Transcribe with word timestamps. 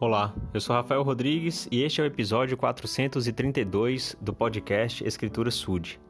Olá, 0.00 0.34
eu 0.52 0.60
sou 0.60 0.74
Rafael 0.74 1.04
Rodrigues 1.04 1.68
e 1.70 1.82
este 1.84 2.00
é 2.00 2.04
o 2.04 2.06
episódio 2.06 2.56
432 2.56 4.16
do 4.20 4.34
podcast 4.34 5.06
Escritura 5.06 5.52
Sud. 5.52 6.00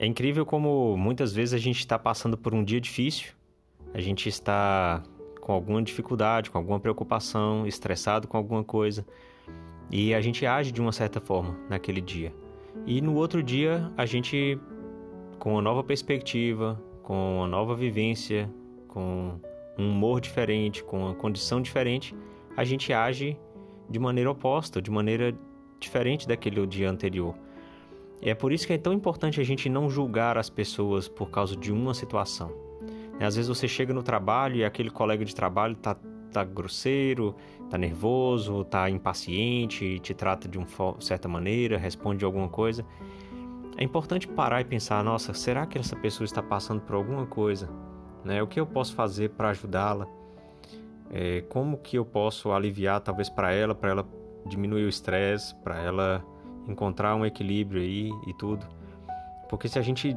É 0.00 0.04
incrível 0.04 0.44
como 0.44 0.96
muitas 0.96 1.32
vezes 1.32 1.54
a 1.54 1.58
gente 1.58 1.78
está 1.78 1.96
passando 1.96 2.36
por 2.36 2.52
um 2.52 2.64
dia 2.64 2.80
difícil, 2.80 3.34
a 3.94 4.00
gente 4.00 4.28
está 4.28 5.00
com 5.40 5.52
alguma 5.52 5.80
dificuldade, 5.80 6.50
com 6.50 6.58
alguma 6.58 6.80
preocupação, 6.80 7.68
estressado 7.68 8.26
com 8.26 8.36
alguma 8.36 8.64
coisa 8.64 9.06
e 9.88 10.12
a 10.12 10.20
gente 10.20 10.44
age 10.44 10.72
de 10.72 10.80
uma 10.80 10.90
certa 10.90 11.20
forma 11.20 11.56
naquele 11.70 12.00
dia. 12.00 12.34
E 12.84 13.00
no 13.00 13.14
outro 13.14 13.44
dia 13.44 13.92
a 13.96 14.04
gente, 14.04 14.58
com 15.38 15.52
uma 15.52 15.62
nova 15.62 15.84
perspectiva, 15.84 16.82
com 17.04 17.36
uma 17.36 17.46
nova 17.46 17.76
vivência, 17.76 18.50
com 18.88 19.38
um 19.78 19.90
humor 19.90 20.20
diferente, 20.20 20.82
com 20.82 21.04
uma 21.04 21.14
condição 21.14 21.62
diferente, 21.62 22.12
a 22.56 22.64
gente 22.64 22.92
age 22.92 23.38
de 23.88 23.98
maneira 23.98 24.30
oposta, 24.30 24.80
de 24.80 24.90
maneira 24.90 25.36
diferente 25.78 26.26
daquele 26.26 26.66
dia 26.66 26.90
anterior. 26.90 27.34
E 28.20 28.30
é 28.30 28.34
por 28.34 28.50
isso 28.50 28.66
que 28.66 28.72
é 28.72 28.78
tão 28.78 28.92
importante 28.92 29.40
a 29.40 29.44
gente 29.44 29.68
não 29.68 29.90
julgar 29.90 30.38
as 30.38 30.48
pessoas 30.48 31.06
por 31.06 31.30
causa 31.30 31.54
de 31.54 31.70
uma 31.70 31.92
situação. 31.92 32.50
Às 33.20 33.36
vezes 33.36 33.48
você 33.48 33.68
chega 33.68 33.94
no 33.94 34.02
trabalho 34.02 34.56
e 34.56 34.64
aquele 34.64 34.90
colega 34.90 35.24
de 35.24 35.34
trabalho 35.34 35.74
está 35.74 35.96
tá 36.32 36.44
grosseiro, 36.44 37.34
tá 37.70 37.78
nervoso, 37.78 38.64
tá 38.64 38.90
impaciente, 38.90 39.98
te 40.00 40.12
trata 40.12 40.48
de 40.48 40.58
uma 40.58 40.66
certa 41.00 41.28
maneira, 41.28 41.78
responde 41.78 42.18
de 42.18 42.24
alguma 42.24 42.48
coisa. 42.48 42.84
É 43.78 43.84
importante 43.84 44.26
parar 44.26 44.60
e 44.60 44.64
pensar, 44.64 45.02
nossa, 45.04 45.32
será 45.34 45.66
que 45.66 45.78
essa 45.78 45.96
pessoa 45.96 46.24
está 46.24 46.42
passando 46.42 46.80
por 46.80 46.94
alguma 46.94 47.26
coisa? 47.26 47.68
Né? 48.24 48.42
O 48.42 48.46
que 48.46 48.58
eu 48.58 48.66
posso 48.66 48.94
fazer 48.94 49.30
para 49.30 49.50
ajudá-la? 49.50 50.06
É, 51.10 51.42
como 51.48 51.78
que 51.78 51.96
eu 51.96 52.04
posso 52.04 52.52
aliviar 52.52 53.00
talvez 53.00 53.28
para 53.28 53.52
ela, 53.52 53.74
para 53.74 53.90
ela 53.90 54.06
diminuir 54.46 54.84
o 54.84 54.88
estresse, 54.88 55.54
para 55.56 55.78
ela 55.80 56.24
encontrar 56.68 57.14
um 57.14 57.24
equilíbrio 57.24 57.80
aí 57.80 58.10
e 58.26 58.34
tudo. 58.34 58.66
Porque 59.48 59.68
se 59.68 59.78
a 59.78 59.82
gente 59.82 60.16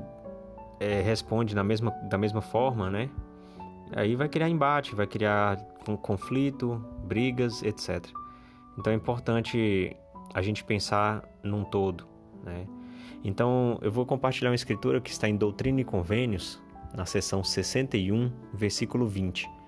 é, 0.79 1.01
responde 1.01 1.55
na 1.55 1.63
mesma, 1.63 1.91
da 2.09 2.17
mesma 2.17 2.41
forma, 2.41 2.89
né? 2.89 3.09
Aí 3.95 4.15
vai 4.15 4.29
criar 4.29 4.49
embate, 4.49 4.95
vai 4.95 5.07
criar 5.07 5.57
um 5.87 5.97
conflito, 5.97 6.83
brigas, 7.03 7.63
etc. 7.63 8.07
Então 8.77 8.93
é 8.93 8.95
importante 8.95 9.95
a 10.33 10.41
gente 10.41 10.63
pensar 10.63 11.23
num 11.43 11.63
todo, 11.63 12.07
né? 12.43 12.67
Então 13.23 13.77
eu 13.81 13.91
vou 13.91 14.05
compartilhar 14.05 14.49
uma 14.49 14.55
escritura 14.55 15.01
que 15.01 15.09
está 15.09 15.27
em 15.27 15.35
Doutrina 15.35 15.81
e 15.81 15.83
Convênios, 15.83 16.61
na 16.95 17.05
seção 17.05 17.43
61, 17.43 18.31
versículo 18.53 19.07
20. 19.07 19.58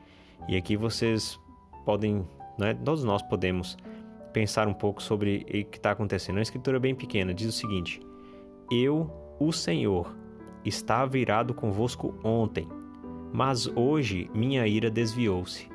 E 0.48 0.56
aqui 0.58 0.76
vocês 0.76 1.40
podem, 1.86 2.28
né, 2.58 2.74
todos 2.74 3.04
nós 3.04 3.22
podemos 3.22 3.78
pensar 4.34 4.68
um 4.68 4.74
pouco 4.74 5.02
sobre 5.02 5.46
o 5.48 5.66
que 5.66 5.78
está 5.78 5.92
acontecendo. 5.92 6.38
Uma 6.38 6.42
escritura 6.42 6.80
bem 6.80 6.96
pequena 6.96 7.34
diz 7.34 7.48
o 7.48 7.52
seguinte: 7.52 8.02
Eu, 8.72 9.10
o 9.40 9.52
Senhor, 9.52 10.16
estava 10.64 11.08
virado 11.08 11.54
convosco 11.54 12.16
ontem, 12.24 12.68
mas 13.34 13.68
hoje 13.68 14.30
minha 14.34 14.66
ira 14.68 14.90
desviou-se. 14.90 15.70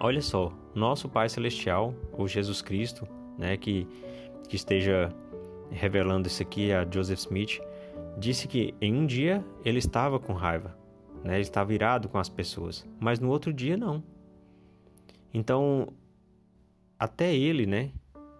Olha 0.00 0.22
só, 0.22 0.52
nosso 0.74 1.08
Pai 1.08 1.28
Celestial, 1.28 1.92
ou 2.12 2.28
Jesus 2.28 2.62
Cristo, 2.62 3.06
né, 3.36 3.56
que, 3.56 3.86
que 4.48 4.56
esteja 4.56 5.12
revelando 5.70 6.28
isso 6.28 6.42
aqui 6.42 6.72
a 6.72 6.86
Joseph 6.88 7.18
Smith, 7.18 7.60
disse 8.16 8.46
que 8.46 8.74
em 8.80 8.94
um 8.94 9.06
dia 9.06 9.44
ele 9.64 9.78
estava 9.78 10.18
com 10.18 10.32
raiva, 10.32 10.76
né? 11.24 11.34
Ele 11.34 11.42
estava 11.42 11.72
irado 11.72 12.08
com 12.08 12.18
as 12.18 12.28
pessoas, 12.28 12.86
mas 13.00 13.20
no 13.20 13.28
outro 13.28 13.52
dia 13.52 13.76
não. 13.76 14.02
Então, 15.32 15.88
até 16.98 17.34
ele, 17.34 17.66
né? 17.66 17.90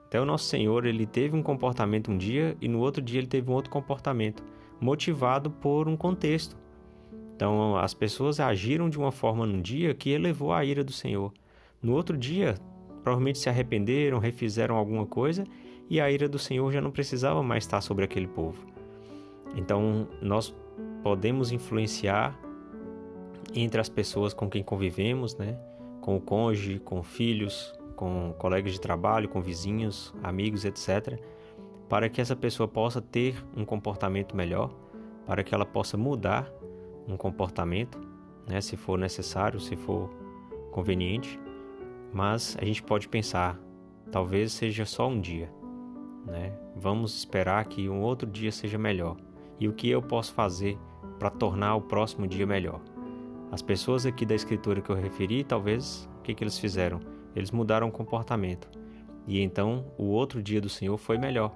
Até 0.06 0.20
o 0.20 0.24
nosso 0.24 0.46
Senhor, 0.46 0.86
ele 0.86 1.06
teve 1.06 1.36
um 1.36 1.42
comportamento 1.42 2.10
um 2.10 2.16
dia 2.16 2.56
e 2.60 2.68
no 2.68 2.78
outro 2.78 3.02
dia 3.02 3.20
ele 3.20 3.26
teve 3.26 3.50
um 3.50 3.54
outro 3.54 3.70
comportamento, 3.70 4.42
motivado 4.80 5.50
por 5.50 5.86
um 5.86 5.96
contexto. 5.96 6.56
Então, 7.36 7.76
as 7.76 7.94
pessoas 7.94 8.40
agiram 8.40 8.88
de 8.88 8.98
uma 8.98 9.12
forma 9.12 9.46
num 9.46 9.60
dia 9.60 9.94
que 9.94 10.10
elevou 10.10 10.52
a 10.52 10.64
ira 10.64 10.82
do 10.82 10.92
Senhor. 10.92 11.32
No 11.80 11.92
outro 11.92 12.16
dia, 12.16 12.56
provavelmente 13.04 13.38
se 13.38 13.48
arrependeram, 13.48 14.18
refizeram 14.18 14.76
alguma 14.76 15.06
coisa 15.06 15.44
e 15.88 16.00
a 16.00 16.10
ira 16.10 16.28
do 16.28 16.38
Senhor 16.38 16.72
já 16.72 16.80
não 16.80 16.90
precisava 16.90 17.42
mais 17.42 17.64
estar 17.64 17.80
sobre 17.80 18.04
aquele 18.04 18.26
povo. 18.26 18.66
Então, 19.54 20.08
nós 20.20 20.54
podemos 21.02 21.52
influenciar 21.52 22.38
entre 23.54 23.80
as 23.80 23.88
pessoas 23.88 24.34
com 24.34 24.48
quem 24.48 24.62
convivemos, 24.62 25.36
né? 25.36 25.58
com 26.00 26.16
o 26.16 26.20
cônjuge, 26.20 26.78
com 26.78 27.02
filhos, 27.02 27.78
com 27.94 28.34
colegas 28.38 28.72
de 28.72 28.80
trabalho, 28.80 29.28
com 29.28 29.40
vizinhos, 29.40 30.14
amigos, 30.22 30.64
etc., 30.64 31.18
para 31.88 32.08
que 32.08 32.20
essa 32.20 32.36
pessoa 32.36 32.68
possa 32.68 33.00
ter 33.00 33.42
um 33.56 33.64
comportamento 33.64 34.36
melhor, 34.36 34.70
para 35.26 35.42
que 35.42 35.54
ela 35.54 35.66
possa 35.66 35.96
mudar 35.96 36.50
um 37.06 37.16
comportamento, 37.16 37.98
né? 38.46 38.60
se 38.60 38.76
for 38.76 38.98
necessário, 38.98 39.58
se 39.58 39.74
for 39.76 40.10
conveniente. 40.70 41.40
Mas 42.12 42.56
a 42.60 42.64
gente 42.64 42.82
pode 42.82 43.08
pensar, 43.08 43.58
talvez 44.10 44.52
seja 44.52 44.84
só 44.84 45.08
um 45.08 45.20
dia, 45.20 45.52
né? 46.26 46.52
Vamos 46.76 47.16
esperar 47.18 47.64
que 47.66 47.88
um 47.88 48.00
outro 48.00 48.28
dia 48.28 48.52
seja 48.52 48.78
melhor. 48.78 49.16
E 49.58 49.68
o 49.68 49.72
que 49.72 49.90
eu 49.90 50.00
posso 50.00 50.32
fazer 50.32 50.78
para 51.18 51.30
tornar 51.30 51.74
o 51.74 51.82
próximo 51.82 52.26
dia 52.26 52.46
melhor? 52.46 52.80
As 53.50 53.62
pessoas 53.62 54.04
aqui 54.04 54.26
da 54.26 54.34
escritura 54.34 54.80
que 54.80 54.90
eu 54.90 54.96
referi, 54.96 55.42
talvez, 55.42 56.08
o 56.18 56.22
que, 56.22 56.34
que 56.34 56.44
eles 56.44 56.58
fizeram? 56.58 57.00
Eles 57.34 57.50
mudaram 57.50 57.88
o 57.88 57.92
comportamento. 57.92 58.68
E 59.26 59.40
então 59.40 59.86
o 59.96 60.04
outro 60.04 60.42
dia 60.42 60.60
do 60.60 60.68
Senhor 60.68 60.96
foi 60.96 61.18
melhor. 61.18 61.50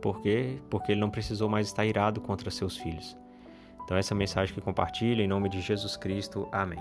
Por 0.00 0.20
quê? 0.20 0.60
Porque 0.68 0.92
ele 0.92 1.00
não 1.00 1.10
precisou 1.10 1.48
mais 1.48 1.68
estar 1.68 1.86
irado 1.86 2.20
contra 2.20 2.50
seus 2.50 2.76
filhos. 2.76 3.16
Então, 3.84 3.96
essa 3.96 4.14
mensagem 4.14 4.54
que 4.54 4.60
compartilho 4.60 5.22
em 5.22 5.28
nome 5.28 5.48
de 5.48 5.60
Jesus 5.60 5.96
Cristo. 5.96 6.48
Amém. 6.50 6.78